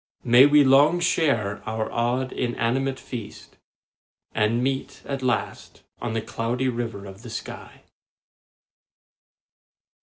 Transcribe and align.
May 0.23 0.47
we 0.47 0.63
long 0.63 0.99
share 0.99 1.61
our 1.69 1.91
odd, 1.91 2.31
inanimate 2.31 2.99
feast, 2.99 3.57
And 4.31 4.63
meet 4.63 5.03
at 5.05 5.21
last 5.21 5.83
on 6.01 6.13
the 6.13 6.23
Cloudy 6.23 6.69
River 6.69 7.05
of 7.05 7.21
the 7.21 7.29
sky. 7.29 7.83